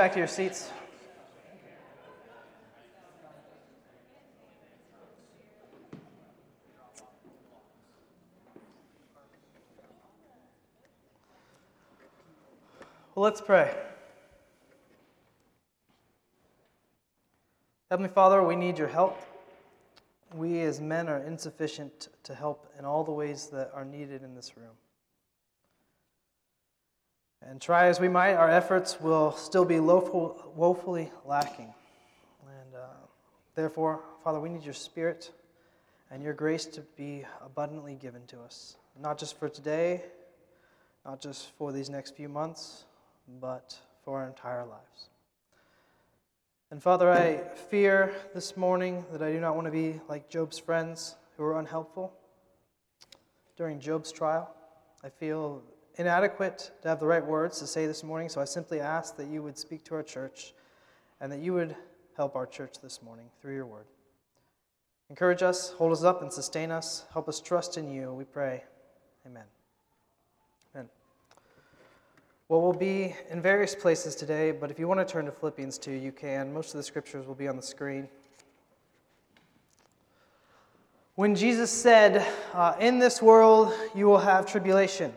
[0.00, 0.70] back to your seats.
[13.14, 13.76] Well, let's pray.
[17.90, 19.20] Heavenly Father, we need your help.
[20.34, 24.34] We as men are insufficient to help in all the ways that are needed in
[24.34, 24.76] this room.
[27.50, 31.74] And try as we might, our efforts will still be woefully lacking.
[32.46, 32.86] And uh,
[33.56, 35.32] therefore, Father, we need your Spirit
[36.12, 40.04] and your grace to be abundantly given to us, not just for today,
[41.04, 42.84] not just for these next few months,
[43.40, 45.08] but for our entire lives.
[46.70, 47.38] And Father, I
[47.68, 51.58] fear this morning that I do not want to be like Job's friends who were
[51.58, 52.12] unhelpful
[53.56, 54.54] during Job's trial.
[55.02, 55.64] I feel
[56.00, 59.28] inadequate to have the right words to say this morning, so I simply ask that
[59.28, 60.54] you would speak to our church
[61.20, 61.76] and that you would
[62.16, 63.84] help our church this morning through your word.
[65.10, 67.04] Encourage us, hold us up, and sustain us.
[67.12, 68.64] Help us trust in you, we pray.
[69.26, 69.44] Amen.
[70.74, 70.88] Amen.
[72.48, 75.76] Well, we'll be in various places today, but if you want to turn to Philippians
[75.76, 76.50] 2, you can.
[76.54, 78.08] Most of the scriptures will be on the screen.
[81.16, 85.12] When Jesus said, uh, In this world you will have tribulation,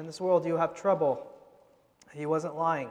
[0.00, 1.26] in this world you have trouble.
[2.12, 2.90] He wasn't lying,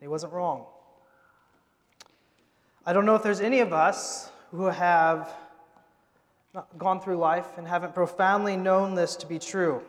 [0.00, 0.66] he wasn't wrong.
[2.86, 5.30] I don't know if there's any of us who have
[6.78, 9.82] gone through life and haven't profoundly known this to be true.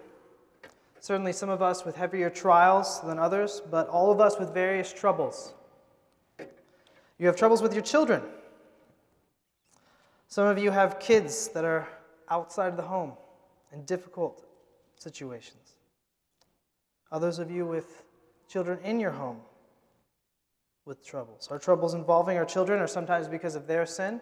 [1.00, 4.92] Certainly, some of us with heavier trials than others, but all of us with various
[4.92, 5.54] troubles.
[7.18, 8.22] You have troubles with your children.
[10.28, 11.88] Some of you have kids that are
[12.30, 13.14] outside of the home
[13.72, 14.46] and difficult
[15.00, 15.74] situations.
[17.12, 18.04] Others of you with
[18.48, 19.40] children in your home
[20.86, 21.48] with troubles.
[21.52, 24.22] Our troubles involving our children are sometimes because of their sin,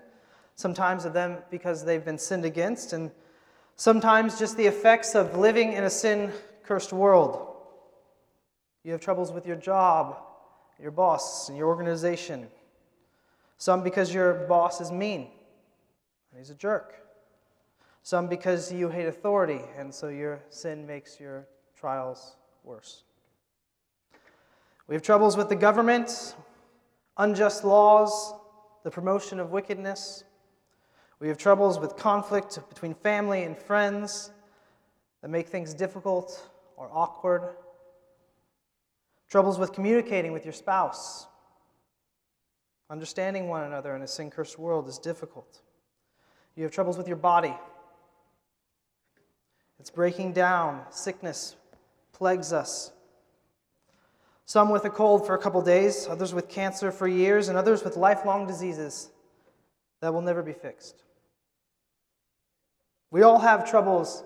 [0.56, 3.12] sometimes of them because they've been sinned against, and
[3.76, 6.32] sometimes just the effects of living in a sin
[6.64, 7.56] cursed world.
[8.84, 10.18] You have troubles with your job,
[10.80, 12.48] your boss, and your organization.
[13.58, 15.30] Some because your boss is mean
[16.32, 16.94] and he's a jerk.
[18.08, 21.46] Some because you hate authority, and so your sin makes your
[21.78, 23.04] trials worse.
[24.88, 26.34] We have troubles with the government,
[27.18, 28.34] unjust laws,
[28.86, 30.24] the promotion of wickedness.
[31.20, 34.32] We have troubles with conflict between family and friends
[35.22, 37.58] that make things difficult or awkward.
[39.30, 41.28] Troubles with communicating with your spouse.
[42.90, 45.62] Understanding one another in a sin cursed world is difficult.
[46.56, 47.54] You have troubles with your body.
[49.80, 50.82] It's breaking down.
[50.90, 51.56] Sickness
[52.14, 52.92] plagues us.
[54.46, 57.84] Some with a cold for a couple days, others with cancer for years, and others
[57.84, 59.10] with lifelong diseases
[60.02, 61.04] that will never be fixed.
[63.12, 64.24] We all have troubles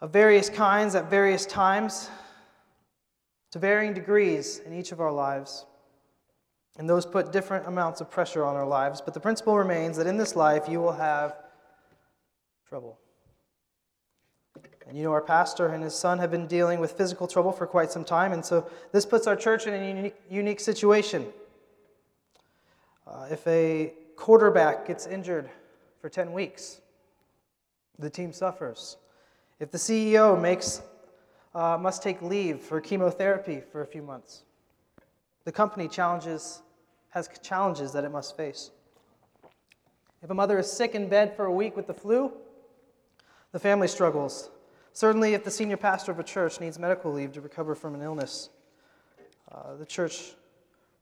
[0.00, 2.10] of various kinds at various times,
[3.52, 5.66] to varying degrees in each of our lives.
[6.78, 9.02] And those put different amounts of pressure on our lives.
[9.02, 11.36] But the principle remains that in this life you will have
[12.66, 12.98] trouble.
[14.92, 17.66] And you know, our pastor and his son have been dealing with physical trouble for
[17.66, 21.28] quite some time, and so this puts our church in a unique, unique situation.
[23.06, 25.48] Uh, if a quarterback gets injured
[26.02, 26.82] for 10 weeks,
[27.98, 28.98] the team suffers.
[29.60, 30.82] If the CEO makes,
[31.54, 34.42] uh, must take leave for chemotherapy for a few months,
[35.46, 36.60] the company challenges,
[37.08, 38.70] has challenges that it must face.
[40.22, 42.30] If a mother is sick in bed for a week with the flu,
[43.52, 44.50] the family struggles.
[44.92, 48.02] Certainly, if the senior pastor of a church needs medical leave to recover from an
[48.02, 48.50] illness,
[49.50, 50.34] uh, the church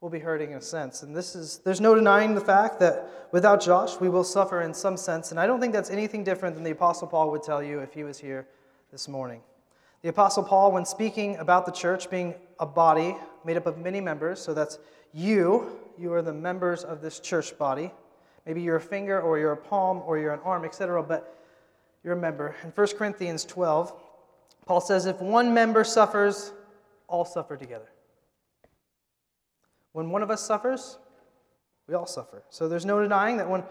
[0.01, 1.03] will be hurting in a sense.
[1.03, 4.73] And this is, there's no denying the fact that without Josh, we will suffer in
[4.73, 5.31] some sense.
[5.31, 7.93] And I don't think that's anything different than the Apostle Paul would tell you if
[7.93, 8.47] he was here
[8.91, 9.43] this morning.
[10.03, 13.15] The Apostle Paul, when speaking about the church being a body
[13.45, 14.79] made up of many members, so that's
[15.13, 17.93] you, you are the members of this church body.
[18.47, 21.37] Maybe you're a finger or you're a palm or you're an arm, etc., but
[22.03, 22.55] you're a member.
[22.63, 23.93] In 1 Corinthians 12,
[24.67, 26.53] Paul says, If one member suffers,
[27.09, 27.89] all suffer together.
[29.93, 30.99] When one of us suffers,
[31.89, 32.45] we all suffer.
[32.51, 33.65] So there's no denying that when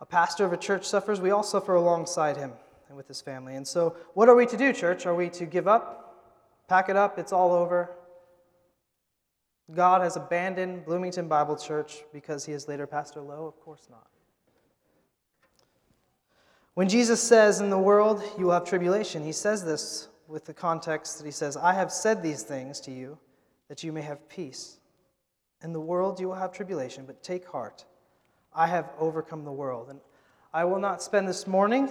[0.00, 2.52] a pastor of a church suffers, we all suffer alongside him
[2.88, 3.56] and with his family.
[3.56, 5.06] And so, what are we to do, church?
[5.06, 6.26] Are we to give up,
[6.68, 7.90] pack it up, it's all over?
[9.74, 13.46] God has abandoned Bloomington Bible Church because he has later Pastor Lowe?
[13.46, 14.06] Of course not.
[16.74, 20.54] When Jesus says, In the world you will have tribulation, he says this with the
[20.54, 23.18] context that he says, I have said these things to you
[23.68, 24.78] that you may have peace.
[25.62, 27.84] In the world you will have tribulation, but take heart.
[28.52, 29.88] I have overcome the world.
[29.88, 30.00] And
[30.52, 31.90] I will not spend this morning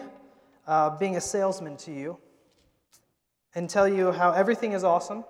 [0.68, 2.18] uh, being a salesman to you
[3.56, 5.24] and tell you how everything is awesome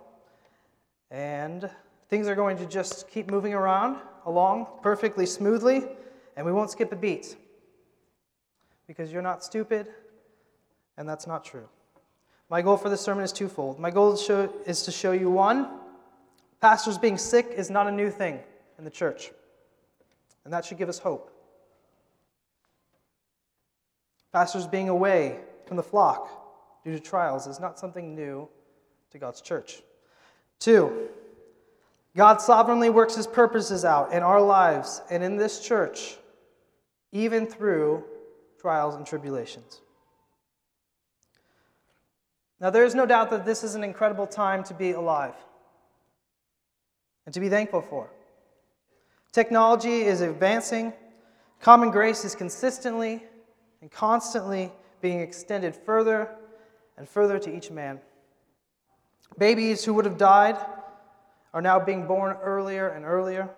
[1.11, 1.69] and
[2.09, 5.83] things are going to just keep moving around along perfectly smoothly
[6.35, 7.35] and we won't skip a beat
[8.87, 9.87] because you're not stupid
[10.97, 11.67] and that's not true.
[12.49, 13.79] My goal for this sermon is twofold.
[13.79, 15.67] My goal is, to show you one,
[16.61, 18.39] pastors being sick is not a new thing
[18.77, 19.31] in the church,
[20.45, 21.31] and that should give us hope.
[24.31, 28.47] Pastors being away from the flock due to trials is not something new
[29.11, 29.81] to God's church.
[30.59, 31.07] Two,
[32.15, 36.17] God sovereignly works his purposes out in our lives and in this church,
[37.11, 38.03] even through
[38.63, 39.81] trials and tribulations.
[42.61, 45.35] Now, there is no doubt that this is an incredible time to be alive
[47.25, 48.09] and to be thankful for.
[49.33, 50.93] Technology is advancing,
[51.59, 53.21] common grace is consistently
[53.81, 54.71] and constantly
[55.01, 56.29] being extended further
[56.97, 57.99] and further to each man.
[59.37, 60.55] Babies who would have died
[61.53, 63.49] are now being born earlier and earlier.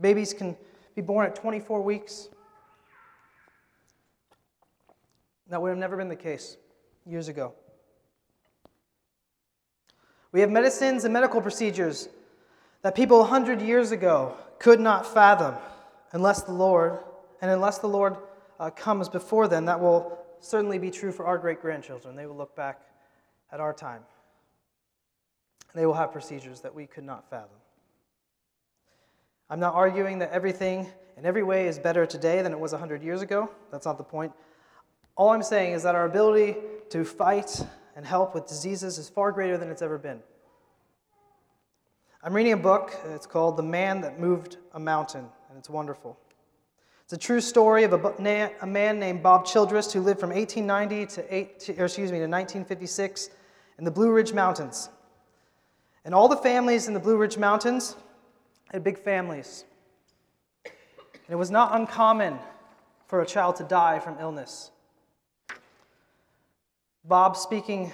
[0.00, 0.56] Babies can
[0.96, 2.30] be born at 24 weeks.
[5.50, 6.56] That would have never been the case
[7.04, 7.52] years ago.
[10.32, 12.08] We have medicines and medical procedures
[12.82, 15.56] that people 100 years ago could not fathom
[16.12, 17.00] unless the Lord,
[17.42, 18.16] and unless the Lord
[18.60, 22.14] uh, comes before them, that will certainly be true for our great grandchildren.
[22.14, 22.80] They will look back
[23.50, 24.02] at our time.
[25.74, 27.56] They will have procedures that we could not fathom.
[29.48, 30.86] I'm not arguing that everything
[31.16, 33.50] in every way is better today than it was 100 years ago.
[33.72, 34.32] That's not the point.
[35.20, 36.56] All I'm saying is that our ability
[36.88, 40.20] to fight and help with diseases is far greater than it's ever been.
[42.22, 42.98] I'm reading a book.
[43.10, 46.18] It's called The Man That Moved a Mountain, and it's wonderful.
[47.04, 51.34] It's a true story of a, man named Bob Childress who lived from 1890 to,
[51.34, 53.28] eight, or excuse me, to 1956
[53.76, 54.88] in the Blue Ridge Mountains.
[56.06, 57.94] And all the families in the Blue Ridge Mountains
[58.72, 59.66] had big families.
[60.64, 62.38] And it was not uncommon
[63.06, 64.70] for a child to die from illness.
[67.04, 67.92] Bob, speaking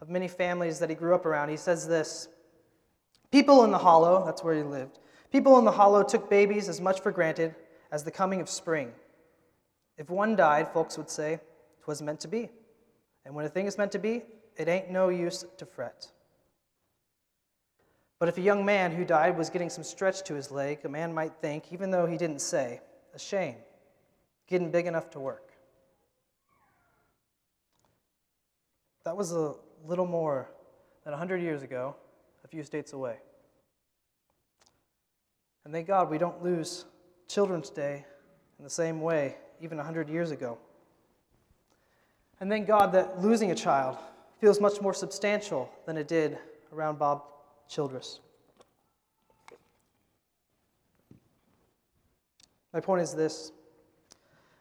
[0.00, 2.28] of many families that he grew up around, he says this
[3.30, 4.98] People in the hollow, that's where he lived,
[5.30, 7.54] people in the hollow took babies as much for granted
[7.90, 8.92] as the coming of spring.
[9.96, 11.40] If one died, folks would say,
[11.82, 12.48] "'Twas meant to be.
[13.24, 14.22] And when a thing is meant to be,
[14.56, 16.10] it ain't no use to fret.
[18.18, 20.88] But if a young man who died was getting some stretch to his leg, a
[20.88, 22.80] man might think, even though he didn't say,
[23.14, 23.56] a shame,
[24.46, 25.51] getting big enough to work.
[29.04, 29.54] That was a
[29.86, 30.48] little more
[31.04, 31.96] than 100 years ago,
[32.44, 33.16] a few states away.
[35.64, 36.84] And thank God we don't lose
[37.28, 38.04] Children's Day
[38.58, 40.58] in the same way, even 100 years ago.
[42.40, 43.96] And thank God that losing a child
[44.40, 46.38] feels much more substantial than it did
[46.72, 47.22] around Bob
[47.68, 48.20] Childress.
[52.72, 53.52] My point is this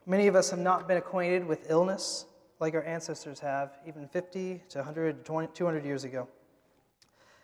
[0.06, 2.26] many of us have not been acquainted with illness
[2.62, 6.28] like our ancestors have, even 50 to 100, 200 years ago.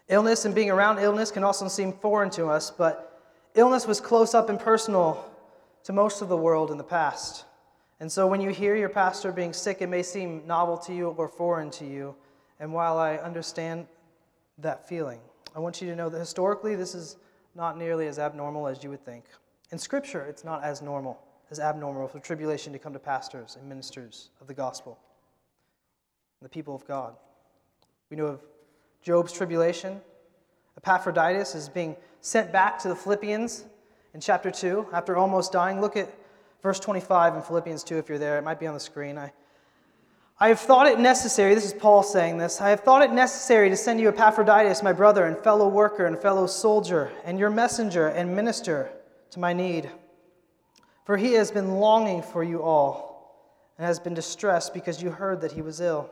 [0.10, 3.20] Illness and being around illness can also seem foreign to us, but
[3.56, 5.30] illness was close up and personal
[5.84, 7.46] to most of the world in the past.
[8.00, 11.08] And so when you hear your pastor being sick, it may seem novel to you
[11.10, 12.16] or foreign to you.
[12.60, 13.88] And while I understand
[14.60, 15.20] that feeling,
[15.56, 17.18] I want you to know that historically, this is
[17.56, 19.26] not nearly as abnormal as you would think.
[19.72, 21.20] In Scripture, it's not as normal,
[21.50, 25.00] as abnormal for tribulation to come to pastors and ministers of the gospel
[26.42, 27.16] the people of God.
[28.10, 28.42] We know of
[29.02, 30.02] Job's tribulation.
[30.78, 33.66] Epaphroditus is being sent back to the Philippians
[34.14, 35.82] in chapter 2 after almost dying.
[35.82, 36.14] Look at
[36.62, 38.38] verse 25 in Philippians 2 if you're there.
[38.38, 39.18] It might be on the screen.
[39.18, 39.32] I,
[40.40, 43.70] I have thought it necessary, this is Paul saying this, I have thought it necessary
[43.70, 48.10] to send you Epaphroditus, my brother and fellow worker and fellow soldier, and your messenger
[48.10, 48.92] and minister
[49.32, 49.90] to my need.
[51.06, 53.08] For he has been longing for you all
[53.78, 56.12] and has been distressed because you heard that he was ill.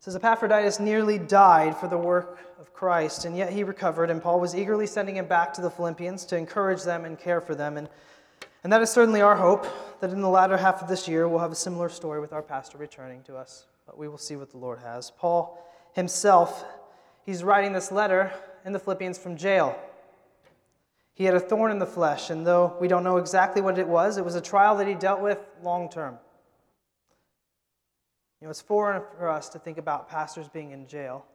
[0.00, 4.40] Says Epaphroditus nearly died for the work of Christ, and yet he recovered, and Paul
[4.40, 7.76] was eagerly sending him back to the Philippians to encourage them and care for them.
[7.76, 7.86] And,
[8.64, 9.66] and that is certainly our hope
[10.00, 12.40] that in the latter half of this year we'll have a similar story with our
[12.40, 13.66] pastor returning to us.
[13.84, 15.10] But we will see what the Lord has.
[15.10, 16.64] Paul himself,
[17.26, 18.32] he's writing this letter
[18.64, 19.78] in the Philippians from jail.
[21.12, 23.86] He had a thorn in the flesh, and though we don't know exactly what it
[23.86, 26.16] was, it was a trial that he dealt with long term.
[28.40, 31.26] You know, it's foreign for us to think about pastors being in jail,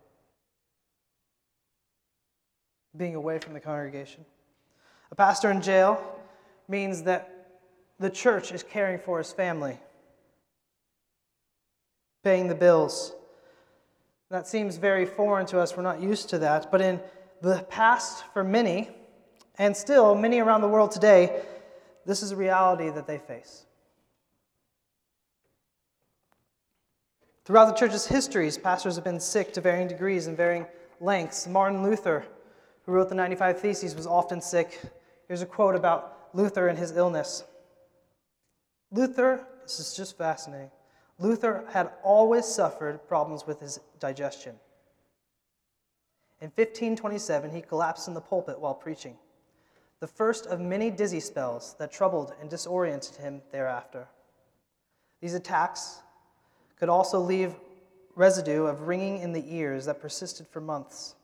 [2.97, 4.25] being away from the congregation.
[5.11, 6.01] A pastor in jail
[6.67, 7.31] means that
[7.99, 9.77] the church is caring for his family,
[12.23, 13.13] paying the bills.
[14.31, 15.77] That seems very foreign to us.
[15.77, 16.71] We're not used to that.
[16.71, 16.99] But in
[17.41, 18.89] the past, for many,
[19.59, 21.43] and still many around the world today,
[22.05, 23.65] this is a reality that they face.
[27.45, 30.65] Throughout the church's histories, pastors have been sick to varying degrees and varying
[30.99, 31.45] lengths.
[31.47, 32.25] Martin Luther,
[32.83, 34.81] who wrote the 95 Theses, was often sick.
[35.27, 37.43] Here's a quote about Luther and his illness
[38.91, 40.71] Luther, this is just fascinating.
[41.19, 44.55] Luther had always suffered problems with his digestion.
[46.41, 49.17] In 1527, he collapsed in the pulpit while preaching,
[49.99, 54.07] the first of many dizzy spells that troubled and disoriented him thereafter.
[55.21, 56.01] These attacks
[56.77, 57.55] could also leave
[58.15, 61.15] residue of ringing in the ears that persisted for months.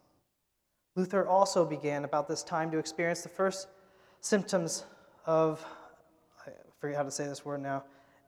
[0.96, 3.68] Luther also began about this time to experience the first
[4.20, 4.84] symptoms
[5.26, 5.66] of,
[6.46, 7.84] I forget how to say this word now,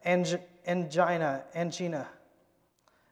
[0.05, 2.07] ang- angina, angina.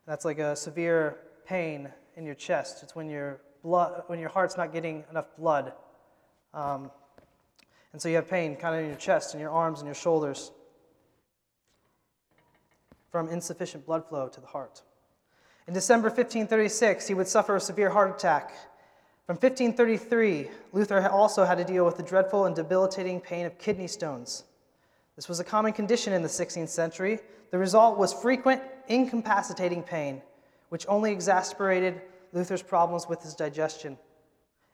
[0.07, 2.81] That's like a severe pain in your chest.
[2.81, 5.73] It's when your blood, when your heart's not getting enough blood.
[6.53, 6.91] Um,
[7.93, 9.95] and so you have pain kind of in your chest and your arms and your
[9.95, 10.51] shoulders
[13.11, 14.81] from insufficient blood flow to the heart.
[15.67, 18.51] In December 1536, he would suffer a severe heart attack.
[19.27, 23.87] From 1533, Luther also had to deal with the dreadful and debilitating pain of kidney
[23.87, 24.45] stones.
[25.15, 27.19] This was a common condition in the 16th century.
[27.51, 30.21] The result was frequent, incapacitating pain,
[30.69, 32.01] which only exacerbated
[32.33, 33.97] Luther's problems with his digestion.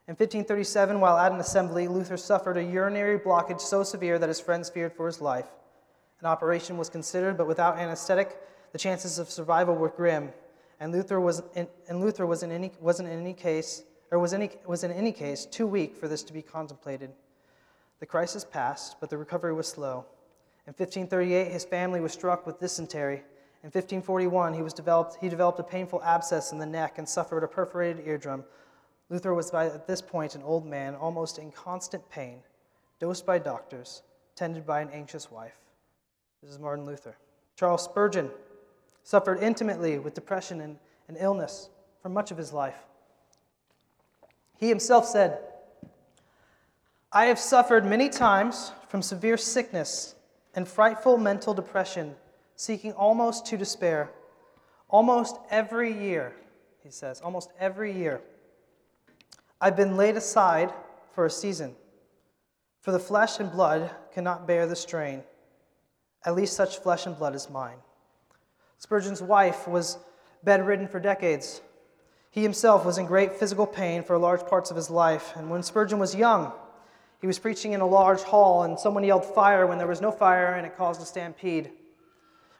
[0.06, 4.40] In 1537, while at an assembly, Luther suffered a urinary blockage so severe that his
[4.40, 5.48] friends feared for his life.
[6.20, 8.40] An operation was considered, but without anesthetic,
[8.72, 10.30] the chances of survival were grim,
[10.80, 14.32] and Luther was in, and Luther was in any, wasn't in any case, or was,
[14.32, 17.10] any, was in any case too weak for this to be contemplated.
[18.00, 20.06] The crisis passed, but the recovery was slow.
[20.66, 23.22] In 1538, his family was struck with dysentery.
[23.62, 27.42] In 1541, he, was developed, he developed a painful abscess in the neck and suffered
[27.42, 28.44] a perforated eardrum.
[29.08, 32.40] Luther was by at this point an old man, almost in constant pain,
[33.00, 34.02] dosed by doctors,
[34.36, 35.58] tended by an anxious wife.
[36.42, 37.16] This is Martin Luther.
[37.56, 38.30] Charles Spurgeon
[39.02, 40.78] suffered intimately with depression and,
[41.08, 41.68] and illness
[42.00, 42.76] for much of his life.
[44.56, 45.38] He himself said,
[47.10, 50.14] I have suffered many times from severe sickness
[50.54, 52.14] and frightful mental depression,
[52.54, 54.10] seeking almost to despair.
[54.88, 56.34] Almost every year,
[56.82, 58.20] he says, almost every year,
[59.60, 60.72] I've been laid aside
[61.12, 61.74] for a season,
[62.80, 65.24] for the flesh and blood cannot bear the strain
[66.24, 67.78] at least such flesh and blood as mine.
[68.78, 69.98] Spurgeon's wife was
[70.44, 71.60] bedridden for decades.
[72.30, 75.32] He himself was in great physical pain for large parts of his life.
[75.36, 76.52] And when Spurgeon was young,
[77.20, 80.12] he was preaching in a large hall, and someone yelled fire when there was no
[80.12, 81.70] fire, and it caused a stampede,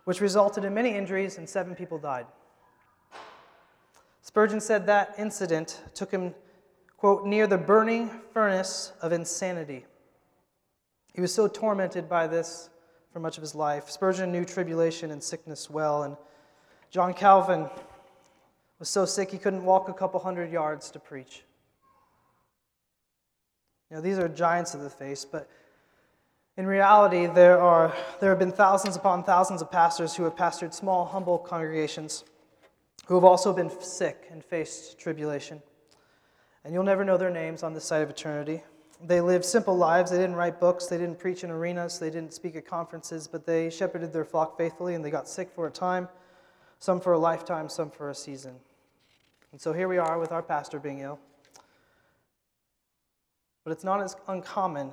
[0.04, 2.26] which resulted in many injuries, and seven people died.
[4.22, 6.34] Spurgeon said that incident took him,
[6.96, 9.84] quote, near the burning furnace of insanity.
[11.14, 12.68] He was so tormented by this
[13.12, 13.90] for much of his life.
[13.90, 16.16] Spurgeon knew tribulation and sickness well, and
[16.90, 17.68] John Calvin
[18.78, 21.44] was so sick he couldn't walk a couple hundred yards to preach.
[23.90, 25.48] You know, these are giants of the faith, but
[26.56, 30.74] in reality, there, are, there have been thousands upon thousands of pastors who have pastored
[30.74, 32.24] small, humble congregations
[33.06, 35.62] who have also been sick and faced tribulation.
[36.64, 38.62] And you'll never know their names on this side of eternity.
[39.04, 40.10] They lived simple lives.
[40.10, 40.86] They didn't write books.
[40.86, 41.98] They didn't preach in arenas.
[41.98, 45.50] They didn't speak at conferences, but they shepherded their flock faithfully and they got sick
[45.54, 46.08] for a time,
[46.80, 48.56] some for a lifetime, some for a season.
[49.52, 51.18] And so here we are with our pastor being ill.
[53.64, 54.92] But it's not as uncommon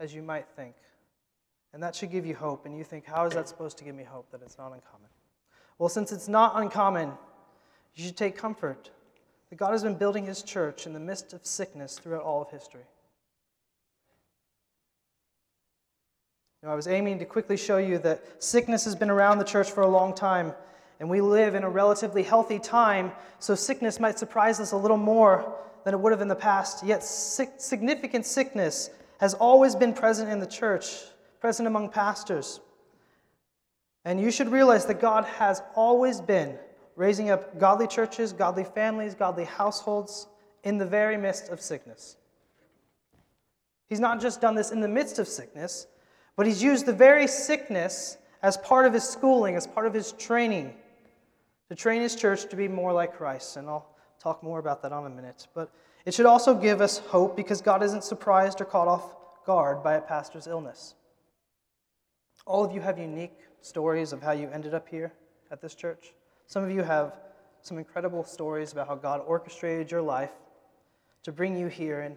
[0.00, 0.74] as you might think.
[1.72, 2.66] And that should give you hope.
[2.66, 5.08] And you think, how is that supposed to give me hope that it's not uncommon?
[5.78, 7.12] Well, since it's not uncommon,
[7.94, 8.90] you should take comfort
[9.54, 12.50] that God has been building his church in the midst of sickness throughout all of
[12.50, 12.82] history.
[16.60, 19.70] Now, I was aiming to quickly show you that sickness has been around the church
[19.70, 20.52] for a long time,
[20.98, 24.96] and we live in a relatively healthy time, so sickness might surprise us a little
[24.96, 26.84] more than it would have in the past.
[26.84, 30.96] Yet, significant sickness has always been present in the church,
[31.40, 32.58] present among pastors.
[34.04, 36.58] And you should realize that God has always been
[36.96, 40.26] raising up godly churches, godly families, godly households
[40.62, 42.16] in the very midst of sickness.
[43.88, 45.86] He's not just done this in the midst of sickness,
[46.36, 50.12] but he's used the very sickness as part of his schooling, as part of his
[50.12, 50.74] training,
[51.68, 53.56] to train his church to be more like Christ.
[53.56, 55.46] And I'll talk more about that on a minute.
[55.54, 55.70] But
[56.04, 59.94] it should also give us hope because God isn't surprised or caught off guard by
[59.94, 60.94] a pastor's illness.
[62.46, 65.12] All of you have unique stories of how you ended up here
[65.50, 66.12] at this church.
[66.46, 67.18] Some of you have
[67.62, 70.32] some incredible stories about how God orchestrated your life
[71.22, 72.16] to bring you here and,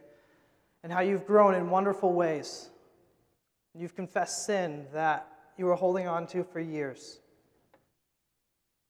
[0.84, 2.70] and how you've grown in wonderful ways.
[3.74, 7.20] You've confessed sin that you were holding on to for years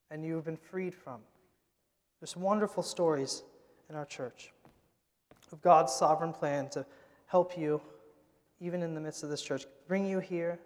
[0.10, 1.20] and you have been freed from.
[2.20, 3.44] There's wonderful stories
[3.90, 4.52] in our church
[5.52, 6.86] of God's sovereign plan to
[7.28, 7.82] help you,
[8.60, 10.60] even in the midst of this church, bring you here,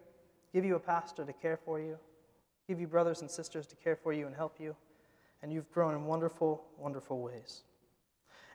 [0.54, 1.98] give you a pastor to care for you,
[2.72, 4.74] give you brothers and sisters to care for you and help you.
[5.44, 7.64] And you've grown in wonderful, wonderful ways.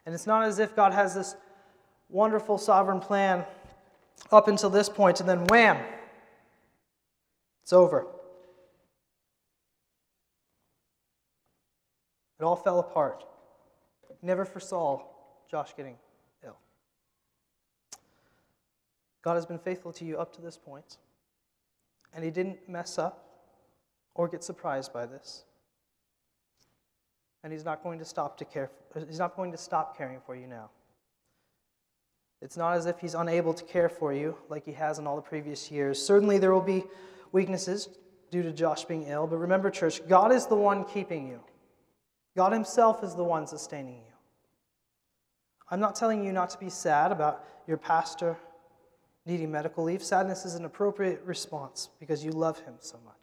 [0.07, 1.35] And it's not as if God has this
[2.09, 3.45] wonderful sovereign plan
[4.31, 5.77] up until this point and then wham,
[7.61, 8.07] it's over.
[12.39, 13.23] It all fell apart.
[14.23, 15.03] Never foresaw
[15.47, 15.95] Josh getting
[16.43, 16.57] ill.
[19.21, 20.97] God has been faithful to you up to this point,
[22.15, 23.26] and He didn't mess up
[24.17, 25.45] or get surprised by this.
[27.43, 28.69] And He's not going to stop to care.
[29.07, 30.69] He's not going to stop caring for you now.
[32.41, 35.15] It's not as if He's unable to care for you like He has in all
[35.15, 36.03] the previous years.
[36.03, 36.83] Certainly, there will be
[37.31, 37.89] weaknesses
[38.29, 41.39] due to Josh being ill, but remember, church, God is the one keeping you.
[42.35, 44.13] God Himself is the one sustaining you.
[45.69, 48.37] I'm not telling you not to be sad about your pastor
[49.25, 50.01] needing medical leave.
[50.01, 53.16] Sadness is an appropriate response because you love him so much.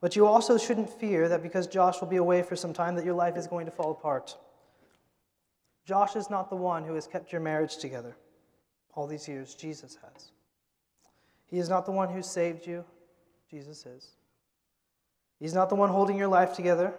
[0.00, 3.04] But you also shouldn't fear that because Josh will be away for some time that
[3.04, 4.36] your life is going to fall apart.
[5.84, 8.16] Josh is not the one who has kept your marriage together
[8.94, 9.54] all these years.
[9.54, 10.30] Jesus has.
[11.46, 12.84] He is not the one who saved you.
[13.50, 14.10] Jesus is.
[15.40, 16.94] He's not the one holding your life together.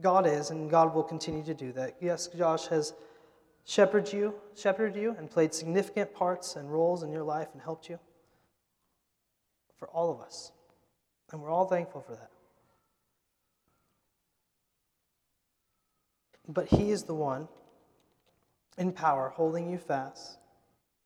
[0.00, 1.96] God is, and God will continue to do that.
[2.00, 2.94] Yes, Josh has
[3.64, 7.88] shepherded you, shepherded you, and played significant parts and roles in your life and helped
[7.88, 7.98] you.
[9.78, 10.52] For all of us.
[11.30, 12.31] And we're all thankful for that.
[16.48, 17.48] But He is the one
[18.78, 20.38] in power holding you fast.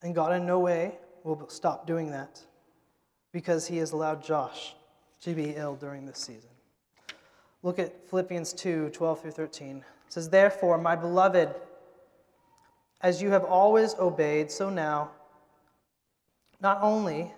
[0.02, 2.40] And God in no way will stop doing that
[3.32, 4.74] because He has allowed Josh
[5.22, 6.50] to be ill during this season.
[7.62, 9.78] Look at Philippians 2 12 through 13.
[9.78, 11.54] It says, Therefore, my beloved,
[13.00, 15.10] as you have always obeyed, so now,
[16.60, 17.32] not only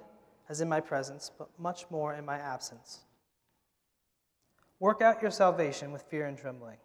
[0.49, 3.01] as in my presence, but much more in my absence.
[4.81, 6.77] Work out your salvation with fear and trembling.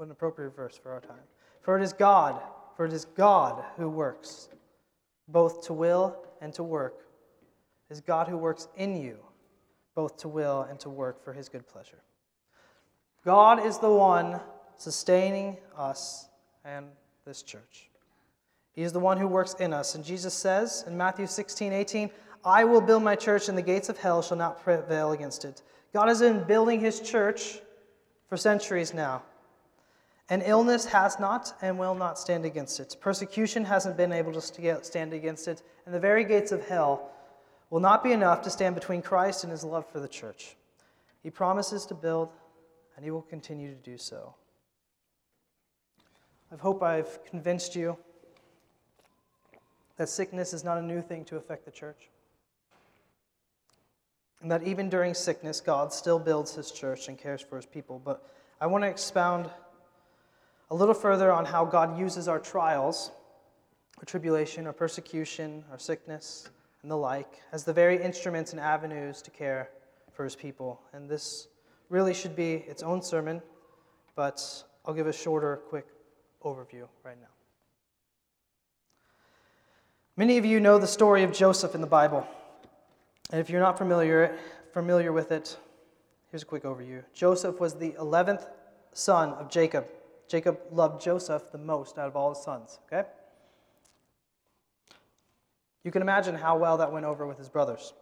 [0.00, 1.20] What an appropriate verse for our time.
[1.60, 2.40] For it is God,
[2.74, 4.48] for it is God who works,
[5.28, 7.04] both to will and to work.
[7.90, 9.18] It is God who works in you
[9.94, 11.98] both to will and to work for his good pleasure.
[13.26, 14.40] God is the one
[14.78, 16.30] sustaining us
[16.64, 16.86] and
[17.26, 17.90] this church.
[18.72, 19.96] He is the one who works in us.
[19.96, 22.10] And Jesus says in Matthew 16, 18,
[22.42, 25.60] I will build my church, and the gates of hell shall not prevail against it.
[25.92, 27.60] God has been building his church
[28.30, 29.24] for centuries now.
[30.30, 32.96] And illness has not and will not stand against it.
[33.00, 35.62] Persecution hasn't been able to stand against it.
[35.84, 37.10] And the very gates of hell
[37.68, 40.56] will not be enough to stand between Christ and his love for the church.
[41.24, 42.30] He promises to build,
[42.94, 44.34] and he will continue to do so.
[46.52, 47.96] I hope I've convinced you
[49.96, 52.08] that sickness is not a new thing to affect the church.
[54.42, 58.00] And that even during sickness, God still builds his church and cares for his people.
[58.02, 58.26] But
[58.60, 59.50] I want to expound
[60.70, 63.10] a little further on how God uses our trials,
[63.98, 66.48] our tribulation, our persecution, our sickness,
[66.82, 69.70] and the like as the very instruments and avenues to care
[70.12, 70.80] for his people.
[70.92, 71.48] And this
[71.88, 73.42] really should be its own sermon,
[74.14, 75.86] but I'll give a shorter, quick
[76.44, 77.26] overview right now.
[80.16, 82.26] Many of you know the story of Joseph in the Bible.
[83.32, 84.36] And if you're not familiar,
[84.72, 85.56] familiar with it,
[86.30, 87.02] here's a quick overview.
[87.12, 88.46] Joseph was the 11th
[88.92, 89.86] son of Jacob.
[90.30, 93.08] Jacob loved Joseph the most out of all his sons, okay?
[95.82, 97.94] You can imagine how well that went over with his brothers.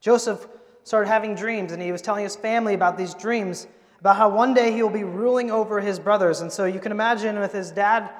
[0.00, 0.48] Joseph
[0.82, 3.68] started having dreams, and he was telling his family about these dreams,
[4.00, 6.40] about how one day he will be ruling over his brothers.
[6.40, 8.10] And so you can imagine with his dad,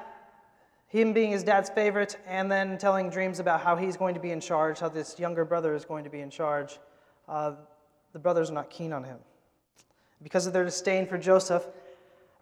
[0.86, 4.30] him being his dad's favorite, and then telling dreams about how he's going to be
[4.30, 6.78] in charge, how this younger brother is going to be in charge.
[7.28, 7.54] Uh,
[8.12, 9.18] the brothers are not keen on him.
[10.22, 11.66] Because of their disdain for Joseph,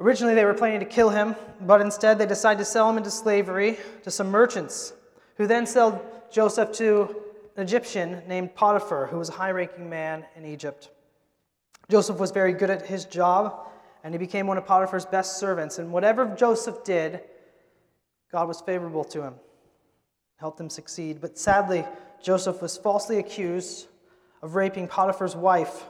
[0.00, 3.10] originally they were planning to kill him, but instead they decide to sell him into
[3.10, 4.92] slavery to some merchants,
[5.36, 7.16] who then sell Joseph to
[7.56, 10.90] an Egyptian named Potiphar, who was a high ranking man in Egypt.
[11.88, 13.68] Joseph was very good at his job,
[14.04, 15.78] and he became one of Potiphar's best servants.
[15.78, 17.22] And whatever Joseph did,
[18.30, 19.34] God was favorable to him,
[20.36, 21.20] helped him succeed.
[21.20, 21.84] But sadly,
[22.22, 23.86] Joseph was falsely accused
[24.42, 25.84] of raping Potiphar's wife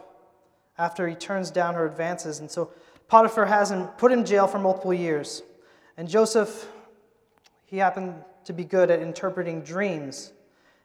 [0.77, 2.39] after he turns down her advances.
[2.39, 2.71] And so
[3.07, 5.43] Potiphar has him put in jail for multiple years.
[5.95, 6.69] And Joseph,
[7.65, 8.15] he happened
[8.45, 10.33] to be good at interpreting dreams.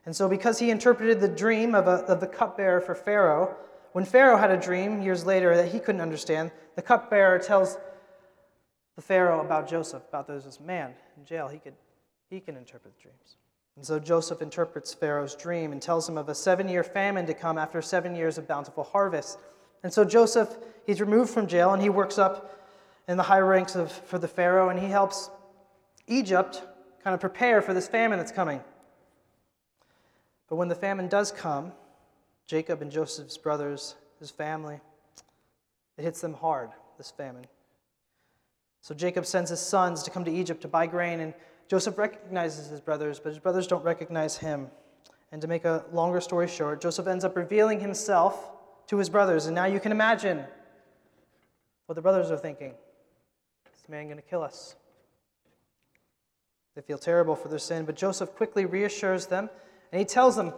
[0.04, 3.54] And so, because he interpreted the dream of, a, of the cupbearer for Pharaoh,
[3.92, 7.76] when Pharaoh had a dream years later that he couldn't understand, the cupbearer tells
[8.96, 11.48] the Pharaoh about Joseph, about this man in jail.
[11.48, 11.74] He, could,
[12.30, 13.36] he can interpret dreams.
[13.76, 17.34] And so Joseph interprets Pharaoh's dream and tells him of a seven year famine to
[17.34, 19.38] come after seven years of bountiful harvest.
[19.82, 22.60] And so Joseph, he's removed from jail and he works up
[23.08, 25.30] in the high ranks of, for the Pharaoh and he helps
[26.06, 26.62] Egypt
[27.02, 28.60] kind of prepare for this famine that's coming.
[30.48, 31.72] But when the famine does come,
[32.46, 34.80] Jacob and Joseph's brothers, his family,
[35.96, 37.46] it hits them hard, this famine.
[38.82, 41.34] So Jacob sends his sons to come to Egypt to buy grain, and
[41.68, 44.68] Joseph recognizes his brothers, but his brothers don't recognize him.
[45.30, 48.50] And to make a longer story short, Joseph ends up revealing himself
[48.92, 49.46] to his brothers.
[49.46, 50.44] And now you can imagine
[51.86, 52.72] what the brothers are thinking.
[52.72, 54.76] Is this man going to kill us?
[56.74, 59.48] They feel terrible for their sin, but Joseph quickly reassures them
[59.92, 60.52] and he tells them,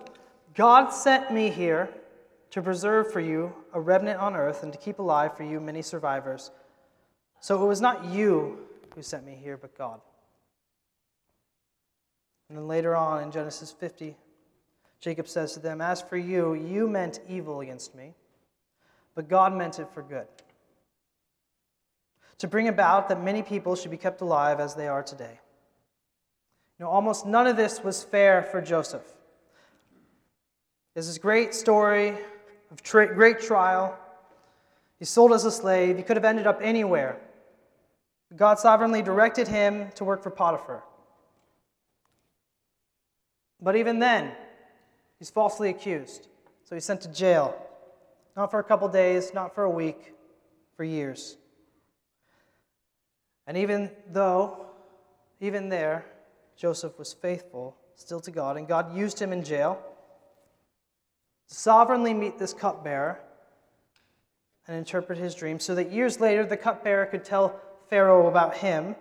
[0.57, 1.89] God sent me here
[2.51, 5.81] to preserve for you a remnant on earth and to keep alive for you many
[5.81, 6.51] survivors.
[7.39, 8.67] So it was not you
[8.97, 10.01] who sent me here, but God.
[12.49, 14.17] And then later on in Genesis 50,
[14.99, 18.15] Jacob says to them, As for you, you meant evil against me,
[19.15, 20.27] but God meant it for good.
[22.39, 25.39] To bring about that many people should be kept alive as they are today.
[26.79, 29.05] You know, almost none of this was fair for Joseph.
[30.95, 32.17] There's this great story
[32.71, 33.97] of tra- great trial.
[34.99, 35.97] He's sold as a slave.
[35.97, 37.21] He could have ended up anywhere.
[38.35, 40.83] God sovereignly directed him to work for Potiphar.
[43.61, 44.33] But even then,
[45.19, 46.29] he's falsely accused.
[46.65, 47.57] So he's sent to jail.
[48.37, 50.15] Not for a couple days, not for a week,
[50.77, 51.37] for years.
[53.47, 54.67] And even though,
[55.41, 56.05] even there,
[56.57, 59.79] Joseph was faithful still to God, and God used him in jail
[61.49, 63.21] to sovereignly meet this cupbearer
[64.67, 68.97] and interpret his dream so that years later the cupbearer could tell Pharaoh about him.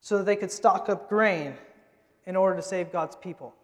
[0.00, 1.54] So that they could stock up grain
[2.26, 3.54] in order to save God's people.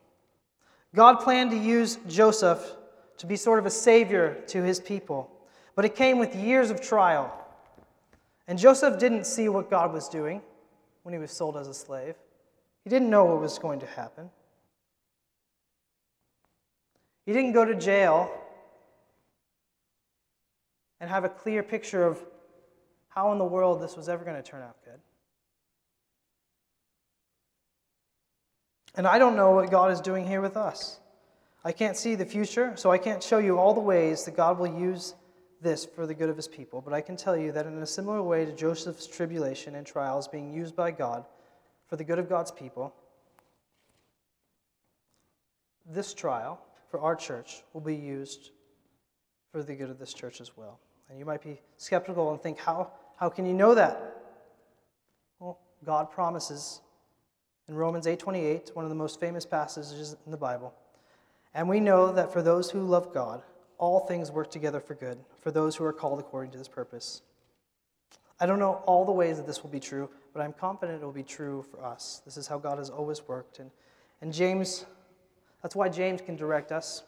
[0.95, 2.77] God planned to use Joseph
[3.19, 5.31] to be sort of a savior to his people,
[5.77, 7.37] but it came with years of trial.
[8.49, 10.43] And Joseph didn't see what God was doing
[11.03, 12.15] when he was sold as a slave.
[12.83, 14.31] He didn't know what was going to happen.
[17.27, 18.31] He didn't go to jail
[21.01, 22.25] and have a clear picture of
[23.09, 24.99] how in the world this was ever going to turn out good.
[28.95, 30.99] And I don't know what God is doing here with us.
[31.65, 34.59] I can't see the future, so I can't show you all the ways that God
[34.59, 35.15] will use
[35.61, 36.81] this for the good of his people.
[36.81, 40.27] But I can tell you that in a similar way to Joseph's tribulation and trials
[40.27, 41.27] being used by God,
[41.87, 42.95] for the good of God's people,
[45.85, 48.51] this trial for our church will be used
[49.53, 50.79] for the good of this church as well.
[51.09, 54.17] And you might be skeptical and think, how, how can you know that?
[55.41, 56.81] Well, God promises
[57.71, 60.75] in Romans 8:28, one of the most famous passages in the Bible.
[61.55, 63.43] And we know that for those who love God,
[63.79, 67.23] all things work together for good, for those who are called according to this purpose.
[68.41, 71.05] I don't know all the ways that this will be true, but I'm confident it
[71.05, 72.23] will be true for us.
[72.25, 73.61] This is how God has always worked.
[73.61, 73.71] And,
[74.21, 74.85] and James,
[75.63, 77.05] that's why James can direct us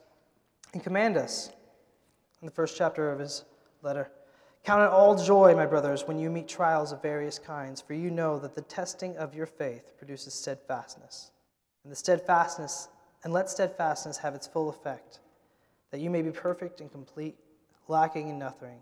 [0.74, 1.50] and command us
[2.40, 3.44] in the first chapter of his
[3.82, 4.12] letter.
[4.64, 8.10] Count it all joy, my brothers, when you meet trials of various kinds, for you
[8.10, 11.32] know that the testing of your faith produces steadfastness.
[11.82, 12.88] And the steadfastness,
[13.24, 15.18] and let steadfastness have its full effect,
[15.90, 17.36] that you may be perfect and complete,
[17.88, 18.78] lacking in nothing.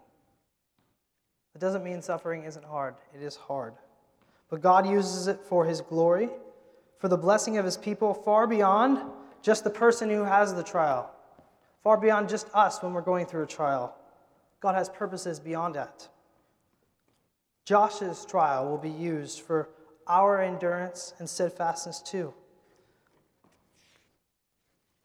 [1.55, 3.73] It doesn't mean suffering isn't hard, it is hard.
[4.51, 6.29] But God uses it for His glory,
[6.99, 9.01] for the blessing of His people, far beyond
[9.41, 11.11] just the person who has the trial,
[11.83, 13.97] far beyond just us when we're going through a trial.
[14.61, 16.09] God has purposes beyond that.
[17.65, 19.69] Josh's trial will be used for
[20.07, 22.35] our endurance and steadfastness too.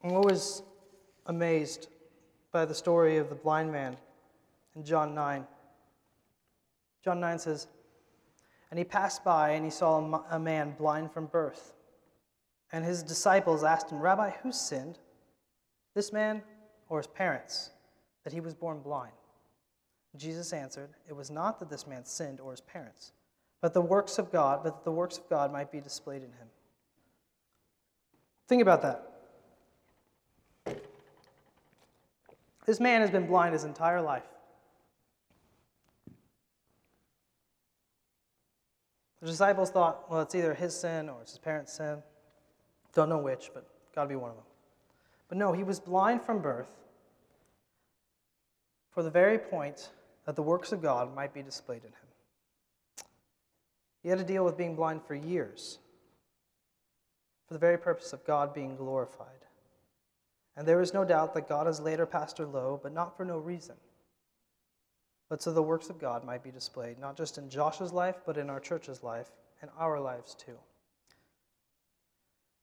[0.04, 0.62] I was
[1.26, 1.88] amazed
[2.52, 3.96] by the story of the blind man
[4.74, 5.46] in John 9.
[7.04, 7.66] John 9 says,
[8.70, 11.72] And he passed by and he saw a man blind from birth.
[12.72, 14.98] And his disciples asked him, Rabbi, who sinned,
[15.94, 16.42] this man
[16.88, 17.70] or his parents,
[18.24, 19.12] that he was born blind?
[20.18, 23.12] Jesus answered, It was not that this man sinned or his parents,
[23.60, 26.28] but the works of God, but that the works of God might be displayed in
[26.28, 26.48] him.
[28.48, 29.12] Think about that.
[32.64, 34.24] This man has been blind his entire life.
[39.20, 42.02] The disciples thought, well, it's either his sin or it's his parents' sin.
[42.92, 44.44] Don't know which, but got to be one of them.
[45.28, 46.70] But no, he was blind from birth
[48.90, 49.90] for the very point
[50.26, 53.06] that the works of God might be displayed in him.
[54.02, 55.78] He had to deal with being blind for years
[57.46, 59.26] for the very purpose of God being glorified.
[60.56, 63.24] And there is no doubt that God has laid our pastor low, but not for
[63.24, 63.76] no reason,
[65.28, 68.36] but so the works of God might be displayed, not just in Josh's life, but
[68.36, 70.56] in our church's life and our lives too.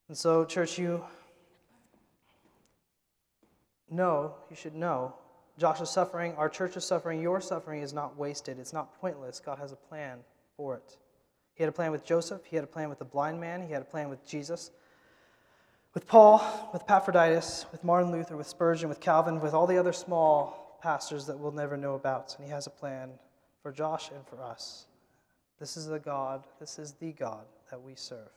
[0.08, 1.04] And so, church, you
[3.89, 5.13] know, you should know,
[5.58, 8.60] Josh's suffering, our church's suffering, your suffering is not wasted.
[8.60, 9.39] It's not pointless.
[9.39, 10.20] God has a plan
[10.58, 10.98] for it.
[11.54, 13.72] He had a plan with Joseph, he had a plan with the blind man, he
[13.72, 14.72] had a plan with Jesus
[15.94, 19.94] with Paul, with Epaphroditus, with Martin Luther, with Spurgeon, with Calvin, with all the other
[19.94, 22.36] small pastors that we'll never know about.
[22.36, 23.12] And he has a plan
[23.62, 24.88] for Josh and for us.
[25.60, 28.30] This is the God, this is the God that we serve.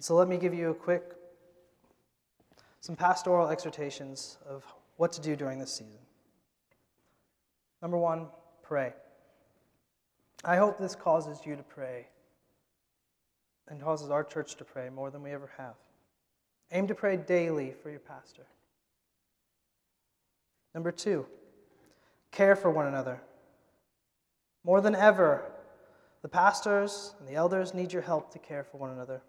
[0.00, 1.14] So let me give you a quick,
[2.80, 4.64] some pastoral exhortations of
[4.96, 6.00] what to do during this season.
[7.82, 8.28] Number one,
[8.62, 8.94] pray.
[10.44, 12.06] I hope this causes you to pray
[13.68, 15.74] and causes our church to pray more than we ever have.
[16.72, 18.46] Aim to pray daily for your pastor.
[20.74, 21.26] Number two,
[22.30, 23.20] care for one another.
[24.64, 25.52] More than ever,
[26.22, 29.22] the pastors and the elders need your help to care for one another.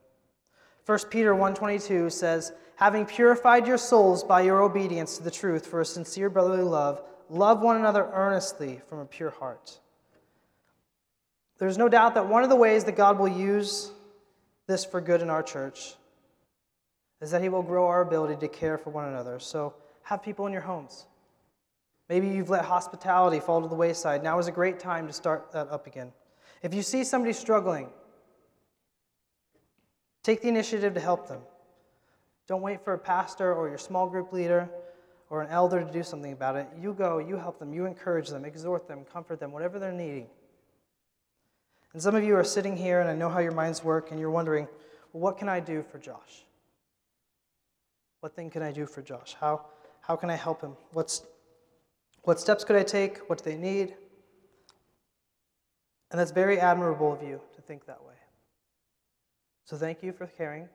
[0.86, 5.82] 1 Peter 1:22 says, "Having purified your souls by your obedience to the truth for
[5.82, 9.80] a sincere brotherly love, love one another earnestly from a pure heart."
[11.58, 13.92] There's no doubt that one of the ways that God will use
[14.68, 15.96] this for good in our church
[17.22, 19.40] is that He will grow our ability to care for one another.
[19.40, 21.08] So have people in your homes.
[22.10, 24.22] Maybe you've let hospitality fall to the wayside.
[24.22, 26.14] Now is a great time to start that up again.
[26.62, 27.90] If you see somebody struggling,
[30.24, 31.42] take the initiative to help them.
[32.48, 34.70] Don't wait for a pastor or your small group leader
[35.30, 36.68] or an elder to do something about it.
[36.80, 40.28] You go, you help them, you encourage them, exhort them, comfort them, whatever they're needing.
[41.94, 44.20] And some of you are sitting here, and I know how your minds work, and
[44.20, 44.68] you're wondering,
[45.14, 46.44] well, what can I do for Josh?
[48.20, 49.36] What thing can I do for Josh?
[49.40, 49.66] How,
[50.02, 50.76] how can I help him?
[50.92, 51.24] What's,
[52.24, 53.30] what steps could I take?
[53.30, 53.96] What do they need?
[56.12, 58.14] And that's very admirable of you to think that way.
[59.64, 60.68] So thank you for caring,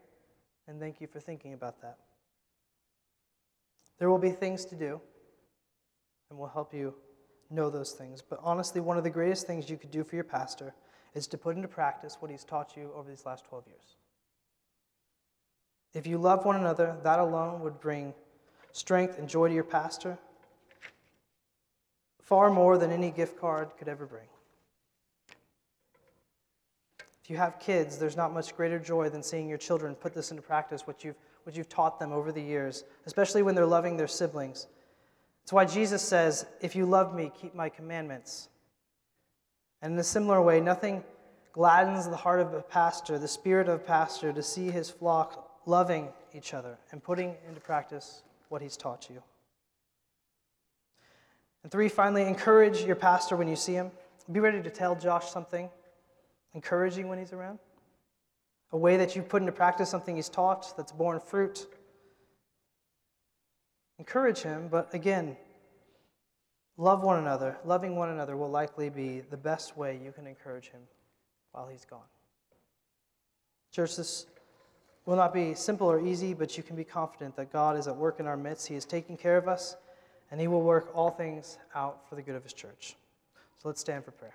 [0.70, 1.98] and thank you for thinking about that.
[3.98, 5.00] There will be things to do,
[6.30, 6.94] and we'll help you
[7.50, 8.22] know those things.
[8.22, 10.72] But honestly, one of the greatest things you could do for your pastor
[11.12, 13.96] is to put into practice what he's taught you over these last 12 years.
[15.92, 18.14] If you love one another, that alone would bring
[18.70, 20.16] strength and joy to your pastor,
[22.22, 24.28] far more than any gift card could ever bring.
[27.30, 30.32] If you have kids, there's not much greater joy than seeing your children put this
[30.32, 31.14] into practice, what you've,
[31.44, 34.66] what you've taught them over the years, especially when they're loving their siblings.
[35.44, 38.48] It's why Jesus says, If you love me, keep my commandments.
[39.80, 41.04] And in a similar way, nothing
[41.52, 45.60] gladdens the heart of a pastor, the spirit of a pastor, to see his flock
[45.66, 49.22] loving each other and putting into practice what he's taught you.
[51.62, 53.92] And three, finally, encourage your pastor when you see him.
[54.32, 55.70] Be ready to tell Josh something
[56.54, 57.58] encouraging when he's around.
[58.72, 61.66] A way that you put into practice something he's taught that's borne fruit.
[63.98, 65.36] Encourage him, but again,
[66.80, 67.58] Love one another.
[67.66, 70.80] Loving one another will likely be the best way you can encourage him
[71.52, 72.08] while he's gone.
[73.70, 74.24] Church, this
[75.04, 77.94] will not be simple or easy, but you can be confident that God is at
[77.94, 78.66] work in our midst.
[78.66, 79.76] He is taking care of us,
[80.30, 82.96] and He will work all things out for the good of His church.
[83.58, 84.34] So let's stand for prayer.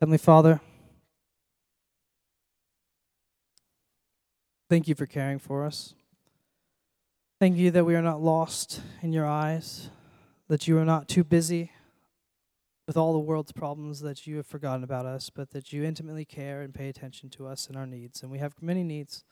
[0.00, 0.62] Heavenly Father,
[4.70, 5.92] thank you for caring for us.
[7.38, 9.90] Thank you that we are not lost in your eyes,
[10.48, 11.72] that you are not too busy
[12.86, 16.24] with all the world's problems, that you have forgotten about us, but that you intimately
[16.24, 18.22] care and pay attention to us and our needs.
[18.22, 19.22] And we have many needs,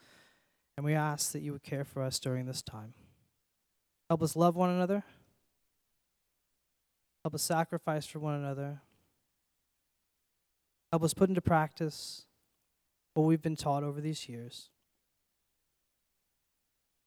[0.77, 2.93] and we ask that you would care for us during this time.
[4.11, 5.03] Help us love one another.
[7.25, 8.83] Help us sacrifice for one another.
[10.93, 12.25] Help us put into practice
[13.15, 14.71] what we've been taught over these years.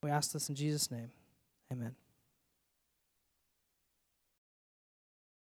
[0.03, 1.11] We ask this in Jesus' name.
[1.71, 1.95] Amen.